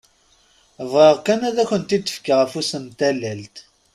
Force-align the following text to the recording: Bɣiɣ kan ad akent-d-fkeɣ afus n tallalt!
Bɣiɣ 0.91 1.17
kan 1.25 1.41
ad 1.49 1.57
akent-d-fkeɣ 1.63 2.39
afus 2.45 2.71
n 2.83 2.85
tallalt! 2.97 3.55